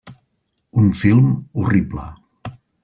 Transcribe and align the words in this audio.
Un 0.83 0.89
film 1.03 1.29
horrible. 1.53 2.11